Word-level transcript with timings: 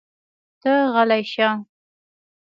ته 0.61 0.73
غلی 0.93 1.23
شه! 1.33 1.49